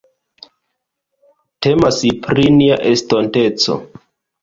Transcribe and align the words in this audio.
Temas 1.67 2.01
pri 2.25 2.49
nia 2.59 2.83
estonteco. 2.97 3.83